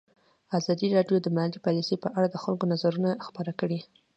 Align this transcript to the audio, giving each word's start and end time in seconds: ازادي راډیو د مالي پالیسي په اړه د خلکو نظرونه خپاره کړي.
ازادي 0.57 0.87
راډیو 0.97 1.17
د 1.21 1.27
مالي 1.35 1.59
پالیسي 1.65 1.95
په 2.03 2.09
اړه 2.17 2.27
د 2.31 2.35
خلکو 2.43 2.65
نظرونه 2.73 3.09
خپاره 3.27 3.51
کړي. 3.59 3.79